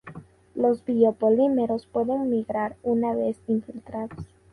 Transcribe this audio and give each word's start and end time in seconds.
Los 0.55 0.83
biopolímeros 0.83 1.85
pueden 1.85 2.27
migrar 2.31 2.75
una 2.81 3.13
vez 3.13 3.37
infiltrados. 3.45 4.25